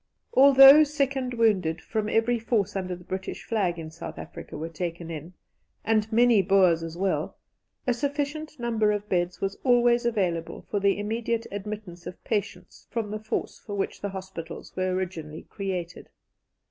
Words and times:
Although 0.33 0.83
sick 0.83 1.15
and 1.15 1.31
wounded 1.35 1.79
from 1.79 2.09
every 2.09 2.39
force 2.39 2.75
under 2.75 2.95
the 2.95 3.03
British 3.03 3.43
flag 3.43 3.77
in 3.77 3.91
South 3.91 4.17
Africa 4.17 4.57
were 4.57 4.67
taken 4.67 5.11
in, 5.11 5.33
and 5.85 6.11
many 6.11 6.41
Boers 6.41 6.81
as 6.81 6.97
well, 6.97 7.37
a 7.85 7.93
sufficient 7.93 8.57
number 8.57 8.91
of 8.91 9.07
beds 9.09 9.41
was 9.41 9.59
always 9.63 10.03
available 10.03 10.65
for 10.71 10.79
the 10.79 10.97
immediate 10.97 11.45
admittance 11.51 12.07
of 12.07 12.23
patients 12.23 12.87
from 12.89 13.11
the 13.11 13.19
force 13.19 13.59
for 13.59 13.75
which 13.75 14.01
the 14.01 14.09
hospitals 14.09 14.75
were 14.75 14.91
originally 14.91 15.43
created. 15.43 16.09